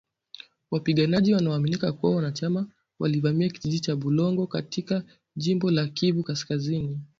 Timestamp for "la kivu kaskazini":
5.71-7.01